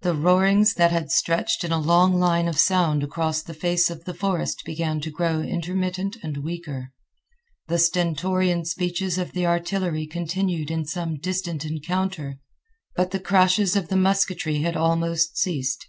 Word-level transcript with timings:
The 0.00 0.14
roarings 0.14 0.72
that 0.72 0.90
had 0.90 1.10
stretched 1.12 1.62
in 1.62 1.70
a 1.70 1.78
long 1.78 2.14
line 2.18 2.48
of 2.48 2.58
sound 2.58 3.02
across 3.02 3.42
the 3.42 3.52
face 3.52 3.90
of 3.90 4.04
the 4.06 4.14
forest 4.14 4.62
began 4.64 5.02
to 5.02 5.10
grow 5.10 5.40
intermittent 5.42 6.16
and 6.22 6.38
weaker. 6.38 6.92
The 7.66 7.76
stentorian 7.78 8.64
speeches 8.64 9.18
of 9.18 9.32
the 9.32 9.44
artillery 9.46 10.06
continued 10.06 10.70
in 10.70 10.86
some 10.86 11.18
distant 11.18 11.66
encounter, 11.66 12.38
but 12.96 13.10
the 13.10 13.20
crashes 13.20 13.76
of 13.76 13.88
the 13.88 13.96
musketry 13.98 14.62
had 14.62 14.78
almost 14.78 15.36
ceased. 15.36 15.88